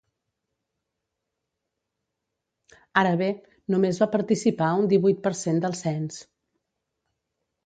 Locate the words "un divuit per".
4.79-5.35